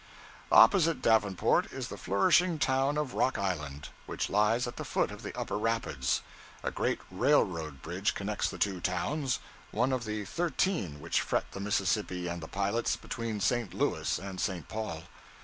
[0.51, 5.21] Opposite Davenport is the flourishing town of Rock Island, which lies at the foot of
[5.21, 6.23] the Upper Rapids.
[6.63, 9.37] A great railroad bridge connects the two towns
[9.69, 13.75] one of the thirteen which fret the Mississippi and the pilots, between St.
[13.75, 14.67] Louis and St.
[14.67, 15.03] Paul.